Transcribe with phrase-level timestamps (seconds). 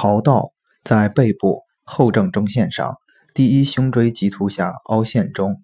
[0.00, 2.96] 桃道在背部后正中线上
[3.34, 5.62] 第一胸椎棘突下凹陷中